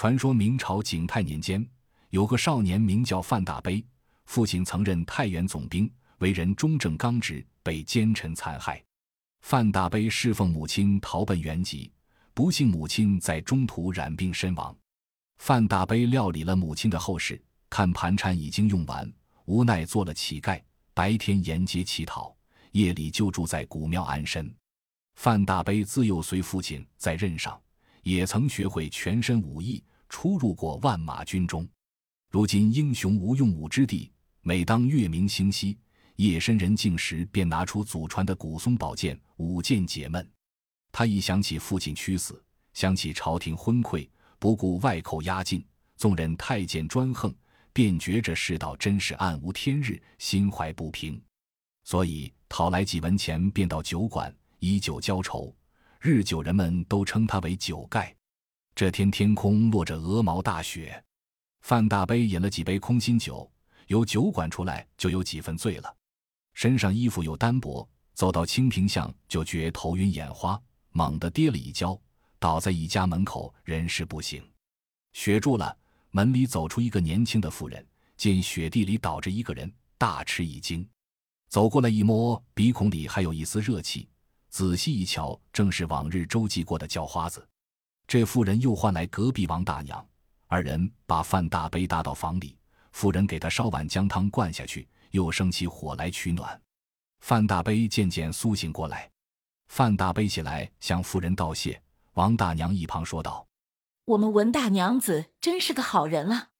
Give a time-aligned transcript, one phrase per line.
[0.00, 1.62] 传说明朝景泰年间，
[2.08, 3.84] 有个少年名叫范大悲，
[4.24, 8.82] 父亲曾任太原总兵，为人忠正刚直，被奸臣残害。
[9.42, 11.92] 范大悲侍奉母亲逃奔原籍，
[12.32, 14.74] 不幸母亲在中途染病身亡。
[15.36, 17.38] 范大悲料理了母亲的后事，
[17.68, 19.06] 看盘缠已经用完，
[19.44, 20.58] 无奈做了乞丐，
[20.94, 22.34] 白天沿街乞讨，
[22.72, 24.50] 夜里就住在古庙安身。
[25.16, 27.60] 范大悲自幼随父亲在任上，
[28.02, 31.68] 也曾学会全身武艺，出入过万马军中。
[32.30, 34.10] 如今英雄无用武之地，
[34.42, 35.78] 每当月明星稀。
[36.16, 40.30] 夜深人静时，便拿出祖传的古松宝剑，舞剑解闷。
[40.92, 42.44] 他一想起父亲屈死，
[42.74, 44.06] 想起朝廷昏聩，
[44.38, 45.64] 不顾外寇压境，
[45.96, 47.34] 纵任太监专横，
[47.72, 51.18] 便觉这世道真是暗无天日，心怀不平。
[51.84, 55.54] 所以讨来几文钱，便到酒馆以酒浇愁。
[56.02, 58.16] 日久，人们都称他为酒盖。
[58.74, 61.04] 这天天空落着鹅毛大雪，
[61.60, 63.50] 范大悲饮了几杯空心酒，
[63.88, 65.94] 由酒馆出来就有几分醉了。
[66.54, 70.58] 身上衣服又单薄，走到清平巷就觉头晕眼花，
[70.92, 72.00] 猛地跌了一跤，
[72.38, 74.42] 倒在一家门口，人事不省。
[75.12, 75.76] 雪住了，
[76.12, 77.86] 门里走出一个年轻的妇人，
[78.16, 80.88] 见雪地里倒着一个人，大吃一惊，
[81.50, 84.08] 走过来一摸，鼻孔里还有一丝热气，
[84.50, 87.46] 仔细一瞧，正是往日周济过的叫花子。
[88.06, 90.06] 这妇人又唤来隔壁王大娘，
[90.46, 92.58] 二人把范大悲搭到房里，
[92.92, 94.86] 妇人给他烧碗姜汤灌下去。
[95.12, 96.62] 又生起火来取暖，
[97.18, 99.10] 范大悲渐渐苏醒过来。
[99.66, 103.44] 范大悲起来向夫人道谢，王大娘一旁说道
[104.06, 106.50] ：“我们文大娘子真是个好人了。”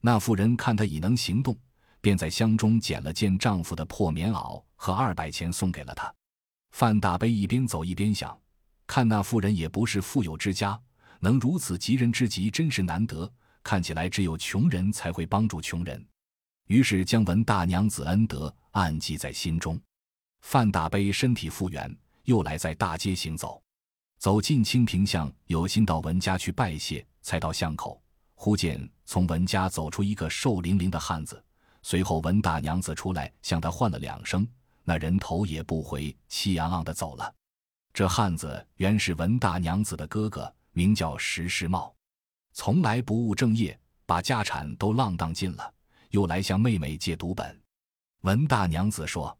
[0.00, 1.54] 那妇人看她已能行动，
[2.00, 6.10] 便在箱中捡了件丈夫的破棉袄和二百钱送给了她。
[6.78, 8.38] 范大悲一边走一边想：
[8.86, 10.78] 看那妇人也不是富有之家，
[11.20, 13.32] 能如此急人之急，真是难得。
[13.62, 16.06] 看起来只有穷人才会帮助穷人。
[16.66, 19.80] 于是将文大娘子恩德暗记在心中。
[20.42, 21.90] 范大悲身体复原，
[22.24, 23.62] 又来在大街行走，
[24.18, 27.98] 走进清平巷，有心到文家去拜谢，才到巷口，
[28.34, 31.42] 忽见从文家走出一个瘦伶伶的汉子。
[31.82, 34.46] 随后文大娘子出来向他唤了两声，
[34.88, 37.34] 那人头也不回，气昂昂的走了。
[37.92, 41.92] 这汉子原是文大娘子的哥哥，名叫石世茂，
[42.52, 43.76] 从来不务正业，
[44.06, 45.74] 把家产都浪荡尽了。
[46.10, 47.60] 又来向妹妹借读本，
[48.20, 49.36] 文大娘子说：“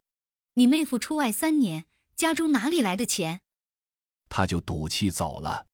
[0.55, 1.85] 你妹夫出外三年，
[2.17, 3.39] 家中哪里来的钱？”
[4.27, 5.65] 他就赌气走了。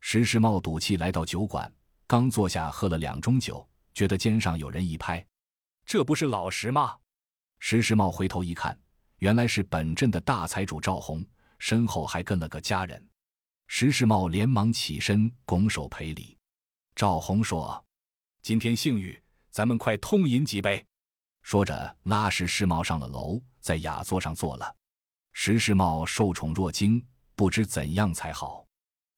[0.00, 1.72] 石世茂赌气来到酒馆，
[2.06, 5.26] 刚坐下喝了两盅酒，觉得肩上有人一拍
[5.86, 6.98] ：“这不是老石吗？”
[7.58, 8.78] 石世茂回头一看，
[9.18, 11.24] 原来是本镇的大财主赵红，
[11.58, 13.08] 身后还跟了个家人。
[13.66, 16.36] 石世茂连忙起身拱手赔礼。
[16.94, 17.84] 赵红说
[18.42, 19.18] ：“今天幸运。”
[19.54, 20.84] 咱们快通饮几杯，
[21.42, 24.74] 说着拉石世茂上了楼，在雅座上坐了。
[25.32, 27.00] 石世茂受宠若惊，
[27.36, 28.66] 不知怎样才好。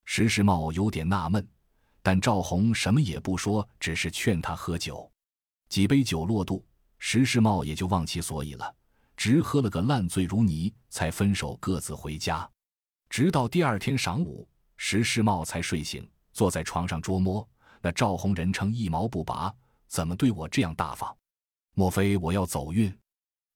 [0.05, 1.49] 石世茂有点纳闷，
[2.03, 5.11] 但赵红什么也不说，只是劝他喝酒。
[5.71, 6.63] 几杯酒落肚，
[6.99, 8.77] 石世茂也就忘其所以了，
[9.17, 12.49] 直喝了个烂醉如泥，才分手各自回家。
[13.09, 14.47] 直到第二天晌午，
[14.77, 17.49] 石世茂才睡醒，坐在床上捉摸
[17.81, 19.55] 那赵红，人称一毛不拔。
[19.89, 21.17] 怎么对我这样大方？
[21.75, 22.93] 莫非我要走运？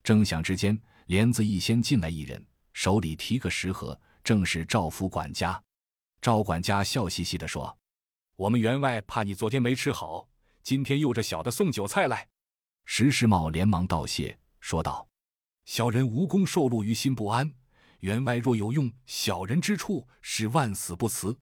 [0.03, 5.61] 正想之间，帘子一掀，进来一人，手里提个食盒，正是赵府管家。
[6.21, 7.77] 赵管家笑嘻嘻地说
[8.37, 10.27] ：“我们员外怕你昨天没吃好，
[10.63, 12.27] 今天又这小的送酒菜来。”
[12.85, 15.07] 石世茂连忙道谢，说道
[15.65, 17.51] ：“小人无功受禄于心不安，
[17.99, 21.37] 员外若有用小人之处，是万死不辞。”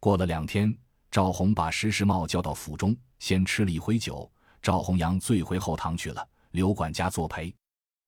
[0.00, 0.76] 过了两天，
[1.10, 2.96] 赵红把石世茂叫到府中。
[3.20, 4.30] 先吃了一回酒，
[4.60, 6.28] 赵红阳醉回后堂去了。
[6.50, 7.54] 刘管家作陪。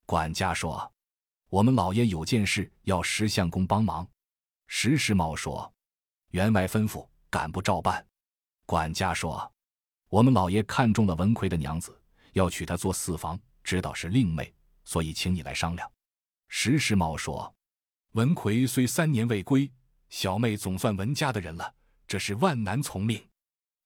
[0.04, 0.92] 管家说
[1.48, 4.06] ：“我们老爷有件事要石相公帮忙。”
[4.68, 5.72] 石世茂说
[6.32, 8.06] ：“员外吩咐，敢不照办？”
[8.66, 9.50] 管家说
[10.10, 11.98] ：“我们老爷看中了文奎的娘子，
[12.34, 14.52] 要娶她做四房，知道是令妹，
[14.86, 15.92] 所以请你来商量。”
[16.48, 17.54] 石世茂说
[18.16, 19.70] ：“文奎虽三年未归，
[20.08, 21.74] 小妹总算文家的人了，
[22.06, 23.22] 这是万难从命。”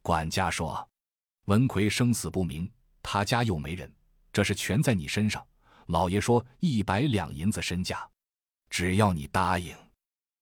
[0.00, 0.86] 管家说。
[1.46, 2.70] 文奎生死不明，
[3.02, 3.92] 他家又没人，
[4.32, 5.44] 这事全在你身上。
[5.86, 8.08] 老爷说一百两银子身价，
[8.68, 9.74] 只要你答应。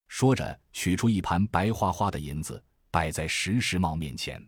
[0.09, 4.47] 说着，取出一盘白花花的银子，摆在石世茂面前。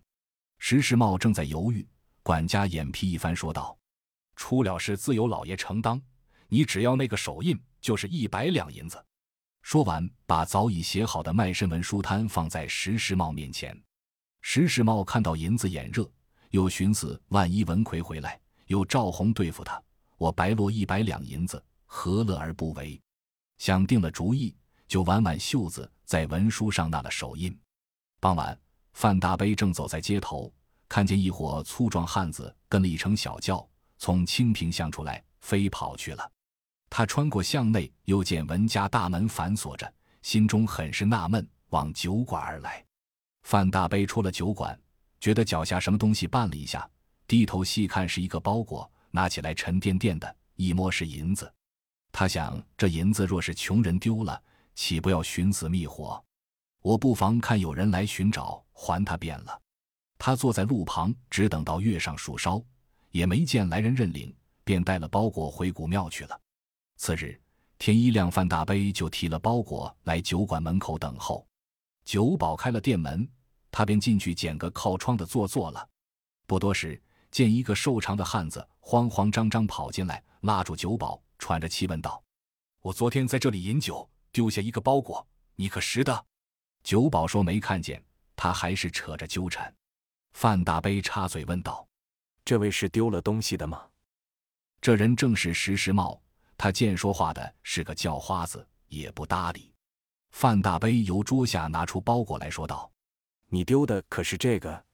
[0.59, 1.89] 石世茂正在犹豫，
[2.23, 3.79] 管家眼皮一翻，说道
[4.41, 6.01] ：“出了事自有老爷承担，
[6.49, 9.05] 你只要那个手印，就是一百两银子。”
[9.61, 13.79] 说完，把早已写好的卖身文书摊放在石世茂面前。
[14.41, 16.11] 石世茂看到银子眼热，
[16.53, 19.81] 又寻思万一文奎回来，有赵红对付他，
[20.17, 22.99] 我白落一百两银子，何乐而不为？
[23.59, 24.57] 想定了主意，
[24.89, 27.55] 就挽挽袖子，在文书上捺了手印。
[28.19, 28.59] 傍晚，
[28.95, 30.51] 范大悲正走在街头，
[30.89, 33.69] 看见一伙粗壮汉子跟了一乘小轿，
[34.01, 36.33] 从清平巷出来，飞跑去了。
[36.89, 39.93] 他穿过巷内，又见文家大门反锁着，
[40.23, 42.83] 心中很是纳闷，往酒馆而来。
[43.43, 44.77] 范大悲出了酒馆，
[45.21, 46.89] 觉得脚下什么东西绊了一下，
[47.27, 51.53] 低头细看是一个包裹，拿起来沉甸甸的，一摸是银子。
[52.11, 54.43] 他想，这银子若是穷人丢了，
[54.75, 56.25] 岂不要寻死觅活？
[56.81, 59.61] 我不妨看有人来寻找，还他便了。
[60.17, 62.65] 他坐在路旁，只等到月上树梢，
[63.11, 64.35] 也没见来人认领，
[64.65, 66.41] 便带了包裹回古庙去了。
[66.97, 67.41] 次日
[67.79, 71.47] 天一亮，范大悲就提了包裹来酒馆门口等候。
[72.05, 73.29] 酒保开了店门，
[73.71, 75.89] 他便进去捡个靠窗的坐坐了。
[76.47, 81.21] 不多时，见一个瘦长的汉子慌慌张张跑进来，拉住酒保。
[81.39, 82.23] 喘着气问道
[82.83, 86.27] ：“我昨天在这里饮酒，丢下一个包裹，你可识得？”
[86.85, 88.05] 酒保说：“没看见。”
[88.37, 89.75] 他还是扯着纠缠。
[90.33, 91.89] 范大悲插嘴问道
[92.51, 93.87] ：“这位是丢了东西的吗？”
[94.83, 96.21] 这人正是石石茂。
[96.57, 99.73] 他见说话的是个叫花子，也不搭理。
[100.33, 102.91] 范大悲由桌下拿出包裹来说道
[103.47, 104.85] ：“你丢的可是这个？”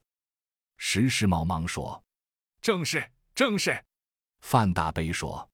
[0.77, 1.99] 石石茂忙说
[2.61, 3.83] ：“正是，正是。”
[4.41, 5.49] 范大悲说。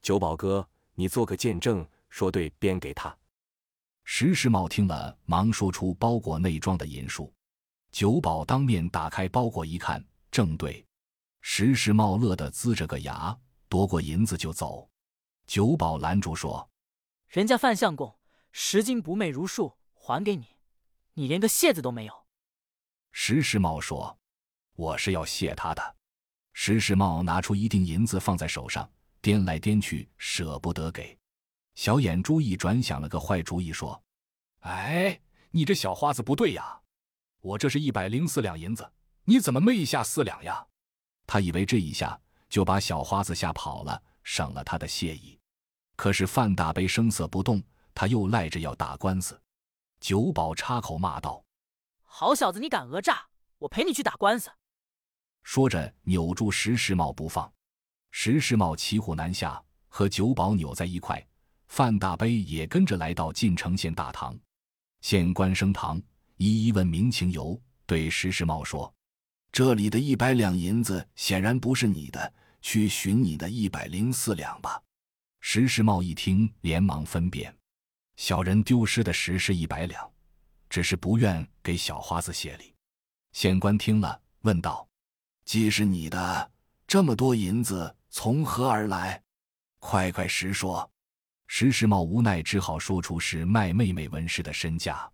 [0.00, 3.14] 酒保哥，你做个见证，说对，便给他。
[4.04, 7.30] 石世茂听了，忙说出包裹内装的银数。
[7.90, 10.82] 酒保当面打开包裹一看，正对。
[11.42, 13.36] 石世茂乐的呲着个牙，
[13.68, 14.88] 夺过银子就走。
[15.46, 16.70] 酒保拦住说
[17.28, 18.16] ：“人家范相公
[18.52, 20.46] 拾金不昧如数，还给你，
[21.14, 22.26] 你连个谢字都没有。”
[23.12, 24.18] 石世茂说
[24.74, 25.96] ：“我是要谢他的。”
[26.54, 28.90] 石世茂拿出一锭银子放在手上。
[29.20, 31.16] 掂来掂去，舍不得给。
[31.76, 34.02] 小眼珠一转，想了个坏主意，说
[34.66, 35.20] ：“哎，
[35.52, 36.80] 你这小花子不对呀！
[37.40, 38.92] 我这是一百零四两银子，
[39.24, 40.66] 你怎么没下四两呀？”
[41.32, 42.20] 他以为这一下
[42.50, 45.38] 就把小花子吓跑了，省了他的谢意。
[45.96, 47.62] 可是范大悲声色不动，
[47.94, 49.40] 他又赖着要打官司。
[49.98, 51.42] 九保插口骂道
[52.04, 53.24] ：“好小子，你敢讹诈！
[53.56, 54.50] 我陪你去打官司！”
[55.42, 57.50] 说着，扭住石世茂不放。
[58.10, 59.58] 石世茂骑虎难下，
[59.88, 61.26] 和九保扭在一块。
[61.68, 64.38] 范大悲也跟着来到晋城县大堂，
[65.00, 65.98] 县官升堂，
[66.36, 68.94] 一一问明情由，对石世茂说
[69.52, 72.32] ：“这里的一百两银子显然不是你的，
[72.62, 74.82] 去寻你的一百零四两吧。”
[75.40, 77.54] 石世茂一听，连忙分辨
[78.16, 80.10] ：“小人丢失的石是一百两，
[80.70, 82.74] 只是不愿给小花子谢礼。”
[83.32, 84.88] 县官听了，问道
[85.44, 86.50] ：“既是你的，
[86.86, 89.22] 这么多银子？”从何而来？
[89.78, 90.90] 快快实说！
[91.46, 95.10] 石世茂无奈，只好说出是卖妹妹文氏的身价。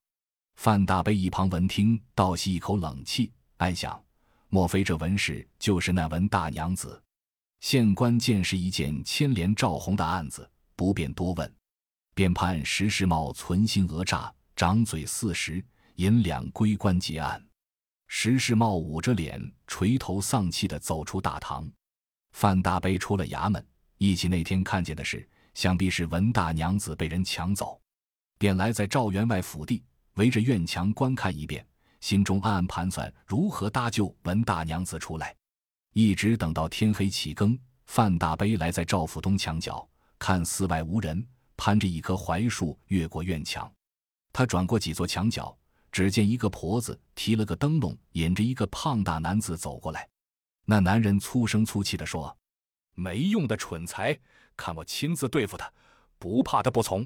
[0.57, 4.05] 范大悲一旁闻听，倒吸一口冷气，暗想：
[4.51, 7.01] 莫非这文氏就是那文大娘子？
[7.61, 11.53] 县官见是一件牵连赵红的案子，不便多问，
[12.15, 15.63] 便判石世茂存心讹诈，掌嘴四十
[15.97, 17.45] 银两归官结案。
[18.07, 21.71] 石世茂捂着脸，垂头丧气地走出大堂。
[22.33, 23.63] 范大悲出了衙门，
[23.99, 27.79] 忆起那天看见的事，想必是文大娘子被人抢走，
[28.39, 29.85] 便来在赵员外府地，
[30.15, 31.67] 围着院墙观看一遍，
[32.01, 35.35] 心中暗暗盘算如何搭救文大娘子出来。
[35.95, 39.89] 一直等到天黑起更，范大悲来在赵府东墙角，
[40.19, 41.27] 看寺外无人，
[41.57, 43.71] 攀着一棵槐树越过院墙。
[44.33, 45.57] 他转过几座墙角，
[45.91, 50.09] 只见一个婆子提了个灯笼，引着一个胖大男子走过来。
[50.65, 52.37] 那男人粗声粗气地说
[52.95, 54.17] ：“没用的蠢材，
[54.57, 55.73] 看我亲自对付他，
[56.19, 57.05] 不怕他不从。”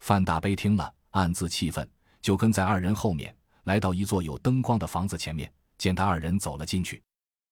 [0.00, 1.88] 范大悲听了，暗自气愤，
[2.20, 3.34] 就跟在二人后面，
[3.68, 7.02] 来到一座有灯光的房子前面，见他二人走了进去。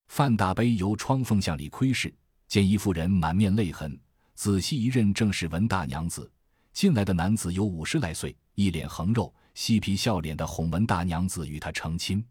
[0.08, 2.12] 范大悲由窗缝向里窥视，
[2.48, 4.00] 见一妇人满面泪痕，
[4.34, 6.32] 仔细一认，正是文大娘子。
[6.72, 12.26] 进来的男子有五十来岁，一脸横肉，嬉皮笑脸的哄文大娘子与他成亲。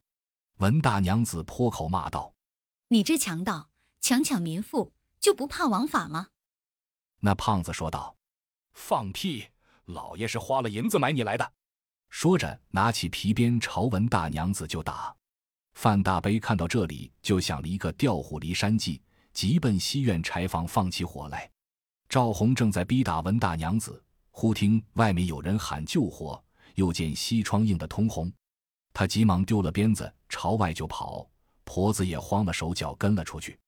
[0.57, 2.33] 文大娘子破口骂道。
[2.87, 3.69] 你这强盗，
[4.01, 6.29] 强抢民妇，就不怕王法吗？
[7.19, 8.17] 那胖子说道
[8.73, 9.45] ：“放屁！
[9.85, 11.53] 老爷是花了银子买你来的。”
[12.17, 15.13] 说着，拿起皮鞭朝文大娘子就打。
[15.73, 19.01] 范大悲看到这里，就想了一个调虎离山计，
[19.33, 21.51] 急奔西院柴房放起火来。
[22.07, 26.41] 赵红正在逼打文大娘子，忽听外面有人喊救火，
[26.75, 28.31] 又见西窗映得通红。
[28.93, 31.29] 他急忙丢了鞭子，朝外就跑。
[31.65, 33.59] 婆子也慌了手脚，跟了出去。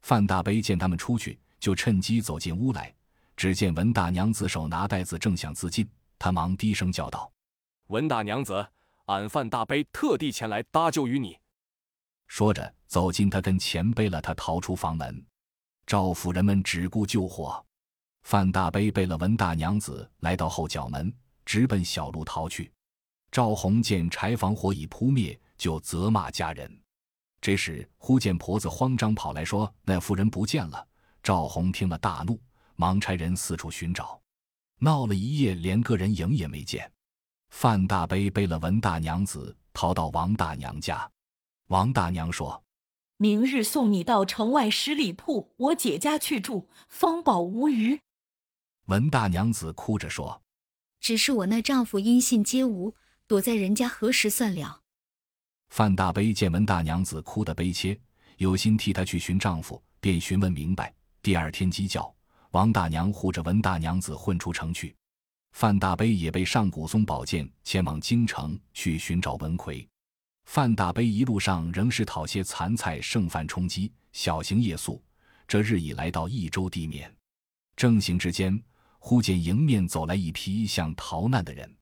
[0.00, 2.94] 范大悲见他们出去，就趁机走进屋来。
[3.36, 5.86] 只见文大娘子手拿袋子，正想自尽，
[6.18, 7.30] 他忙低声叫道
[7.90, 8.68] ：“文大娘子，
[9.06, 11.36] 俺范大悲特地前来搭救于你。”
[12.28, 15.26] 说着，走进他跟前，背了他逃出房门。
[15.84, 17.64] 赵府人们只顾救火，
[18.22, 21.12] 范大悲背了文大娘子来到后角门，
[21.44, 22.70] 直奔小路逃去。
[23.32, 26.80] 赵红见柴房火已扑灭，就责骂家人。
[27.40, 30.86] 这时忽见婆子慌张跑来说：“那妇人不见了。”
[31.24, 32.40] 赵红听了大怒，
[32.76, 34.20] 忙差人四处寻找，
[34.78, 36.88] 闹了一夜，连个人影也没见。
[37.50, 41.08] 范大悲背了文大娘子逃到王大娘家。
[41.66, 42.64] 王大娘说
[43.18, 48.00] ：“明日送你到城外十里铺我姐家去住，方保无虞。”
[48.86, 50.42] 文大娘子哭着说
[51.00, 52.94] ：“只是我那丈夫音信皆无，
[53.26, 54.80] 躲在人家何时算了？”
[55.68, 58.00] 范大悲见文大娘子哭得悲切，
[58.38, 60.92] 有心替她去寻丈夫，便询问明白。
[61.22, 62.12] 第二天鸡叫，
[62.52, 64.96] 王大娘护着文大娘子混出城去。
[65.52, 69.86] 范大悲也被上古松宝剑，前往京城去寻找文魁。
[70.44, 75.02] 范大悲一路上仍是讨些残菜剩饭充饥，小行夜宿。
[75.46, 77.12] 这日已来到益州地面，
[77.76, 78.60] 正行之间，
[78.98, 81.76] 忽见迎面走来一批像逃难的人。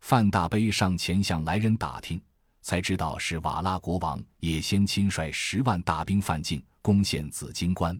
[0.00, 2.20] 范大悲上前向来人打听，
[2.60, 7.98] 才知道是瓦剌国王也先亲率十万大兵犯境，攻陷紫荆关。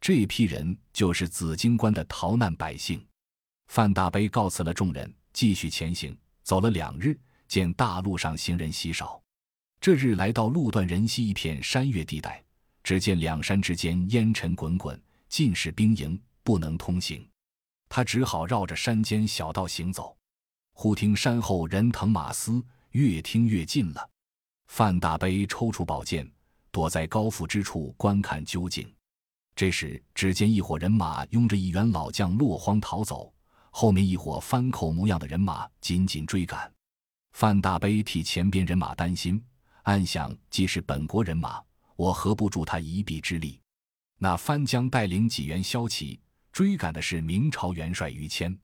[0.00, 3.02] 这批人就是紫荆关的逃难百姓。
[3.72, 6.14] 范大悲告辞了众人，继续前行。
[6.42, 9.18] 走了两日，见大路上行人稀少。
[9.80, 12.44] 这日来到路段人稀一片山岳地带，
[12.82, 17.26] 只见两山之间烟尘滚滚，尽是兵营，不能通行。
[17.88, 20.14] 他只好绕着山间小道行走。
[20.74, 24.06] 忽听山后人腾马嘶，越听越近了。
[24.66, 26.30] 范大悲抽出宝剑，
[26.70, 28.86] 躲在高阜之处观看究竟。
[29.56, 33.32] 这时，只见一伙人马拥着一员老将落荒逃走，
[33.74, 36.70] 后面一伙番口模样的人马紧紧追赶。
[37.32, 39.42] 范大悲替前边人马担心。
[39.84, 41.60] 暗想，既是本国人马，
[41.96, 43.58] 我何不助他一臂之力？
[44.18, 46.20] 那番将带领几员骁骑
[46.52, 48.56] 追赶的是明朝元帅于谦，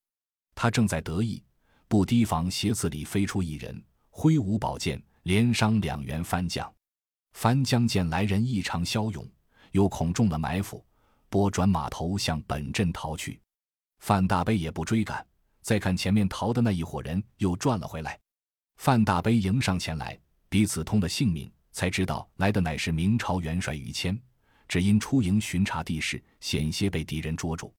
[0.54, 1.42] 他正在得意，
[1.88, 6.72] 不提防斜刺里飞出一人，挥舞宝剑连伤两员番将。
[7.32, 9.26] 番将见来人异常骁勇，
[9.72, 10.84] 又恐中了埋伏，
[11.28, 13.40] 拨转马头向本镇逃去。
[13.98, 15.26] 范大悲也不追赶，
[15.62, 18.18] 再看前面逃的那一伙人又转了回来。
[18.76, 20.18] 范大悲迎上前来。
[20.50, 24.18] 彼此通了姓名，才知道来的乃是明朝元帅于谦，
[24.66, 27.74] 只因出营巡查地势，险些被敌人捉住。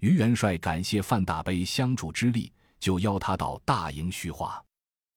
[0.00, 4.64] 于元帅感谢范大悲相助之力，就邀他到大营叙话。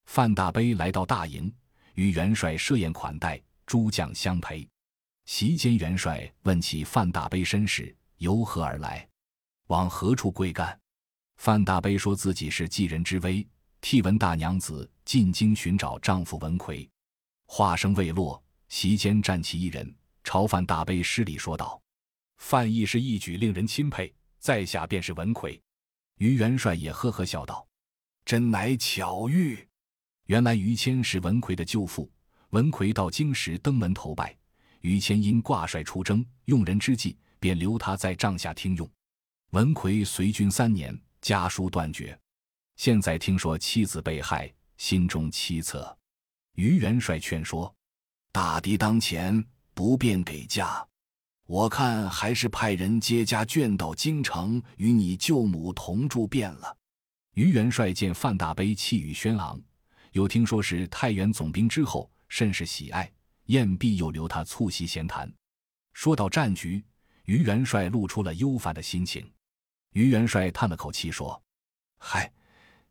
[0.07, 1.49] 范大悲来到大营，
[1.93, 4.67] 于元帅设宴款待，诸将相陪。
[5.23, 9.07] 席间，元帅问起范大悲身世，由何而来，
[9.69, 10.77] 往何处归干？
[11.37, 13.47] 范大悲说自己是继人之危。
[13.81, 16.89] 替文大娘子进京寻找丈夫文魁，
[17.45, 21.81] 话声未落，席间站起一人，朝范大悲施礼说道
[22.37, 25.61] ：“范义是一举令人钦佩，在下便是文魁。”
[26.17, 27.65] 于元帅也呵呵笑道
[28.25, 29.65] ：“真乃巧遇。”
[30.25, 32.11] 原来于谦是文魁的舅父，
[32.49, 34.35] 文魁到京时登门投拜，
[34.81, 38.89] 于谦因挂帅出征，用人之际，便留他在帐下听用。
[39.51, 42.15] 文魁随军三年，家书断绝。
[42.75, 45.91] 现在听说妻子被害，心中凄恻。
[46.53, 47.73] 于元帅劝说
[48.31, 50.87] ：“大敌当前，不便给嫁。
[51.47, 56.77] 我看还是派人接家眷到京城，与你舅母同住便了。”
[57.33, 59.59] 于元帅见范大悲气宇轩昂，
[60.11, 63.11] 又听说是太原总兵之后，甚是喜爱，
[63.45, 65.31] 宴毕又留他促膝闲谈。
[65.93, 66.85] 说到战局，
[67.25, 69.27] 于元帅露出了忧烦的心情。
[69.91, 71.41] 于元帅叹了口气说
[71.99, 72.31] ：“嗨。”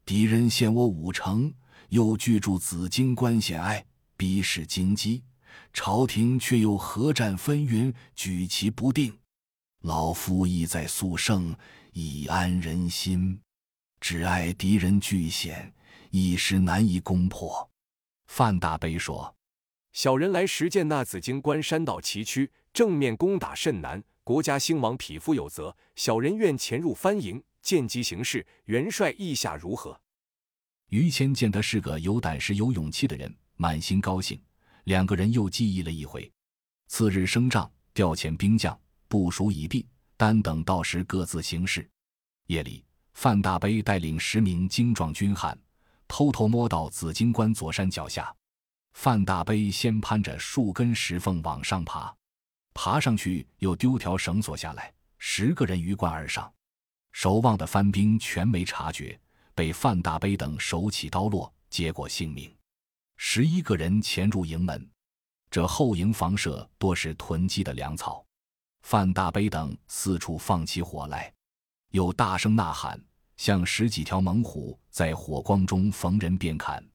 [0.05, 1.52] 敌人陷我五城，
[1.90, 3.85] 又据住紫荆关险隘，
[4.17, 5.23] 逼使金鸡，
[5.71, 9.14] 朝廷却又合战纷纭，举棋不定。
[9.83, 11.55] 老夫意在速胜，
[11.93, 13.38] 以安人心。
[14.00, 15.75] 只碍敌人巨险，
[16.11, 17.71] 一时难以攻破。
[18.28, 19.37] 范大悲说
[19.93, 25.75] ：“小人来实见那紫荆关山道崎岖，正面攻打甚难，国家兴亡匹夫有责。
[25.97, 29.99] 小人愿潜入番营。”见机行事，元帅意下如何？
[30.89, 34.39] 于谦见他是个有胆识、有勇气的人，满心高兴。
[34.85, 36.31] 两个人又计议了一回。
[36.89, 41.89] 次日升帐，调遣兵将，部署已毕，单等到时各自行事。
[42.49, 45.59] 夜里，范大悲带领十名精壮军汉，
[46.07, 48.31] 偷偷摸到紫荆关左山脚下。
[48.93, 52.15] 范大悲先攀着树根石缝往上爬，
[52.81, 56.49] 爬上去又丢条绳索下来，十个人鱼贯而上。
[57.11, 59.19] 守望的番兵全没察觉，
[59.53, 62.55] 被范大悲等手起刀落，结果性命。
[63.17, 64.89] 十一个人潜入营门，
[65.51, 68.25] 这后营房舍多是囤积的粮草。
[68.83, 71.35] 范大悲等四处放起火来，
[71.91, 73.05] 又大声呐喊，
[73.37, 76.89] 像十几条猛虎在火光中逢人便砍。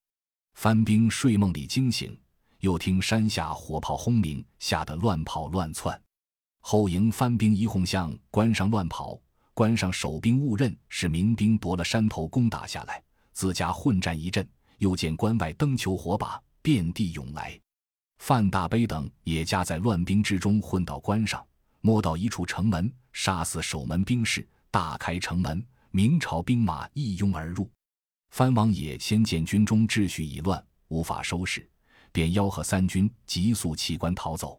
[0.53, 2.17] 番兵睡梦里惊醒，
[2.63, 6.01] 又听山下火炮轰鸣，吓得乱跑乱窜。
[6.61, 9.19] 后营番兵一哄向关上乱跑，
[9.53, 13.03] 关上守兵误认是民兵夺了山头攻打下来，
[13.33, 17.59] 自家混战一阵，又见关外灯球火把遍地涌来。
[18.19, 21.45] 范大悲等也夹在乱兵之中混到关上。
[21.81, 27.69] 摸到一处城门，杀死守门兵士，大开城门，明朝兵马一拥而入。
[28.29, 31.69] 藩王爷先见军中秩序已乱，无法收拾，
[32.13, 34.57] 便吆喝三军急速弃关逃走。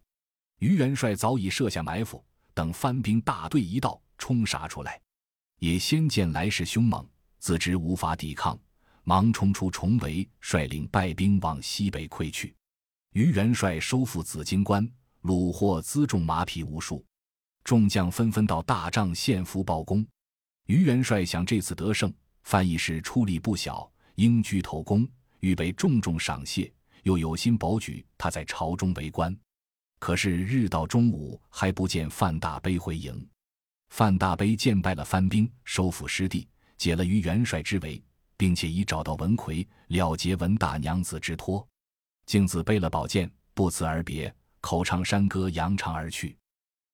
[0.58, 5.00] 于元帅早已设下埋伏，等番兵大队一到，冲杀出来。
[5.60, 7.08] 也先见来势凶猛，
[7.38, 8.58] 自知无法抵抗，
[9.04, 12.54] 忙冲出重围，率领败兵往西北溃去。
[13.12, 14.86] 于元帅收复紫荆关，
[15.22, 17.04] 虏获辎重马匹无数。
[17.62, 20.06] 众将纷纷到大帐献俘报功。
[20.66, 25.08] 于元帅想这次得胜，范义是出力不小，应居头功，
[25.40, 26.70] 预备重重赏谢，
[27.04, 29.34] 又有心保举他在朝中为官。
[29.98, 33.26] 可是日到中午，还不见范大悲回营。
[33.88, 36.46] 范大悲见败了番兵，收复失地，
[36.76, 38.02] 解了于元帅之围，
[38.36, 41.66] 并且已找到文魁，了结文大娘子之托。
[42.26, 46.36] 镜子背了宝剑，不辞而别，口唱山歌，扬长而去。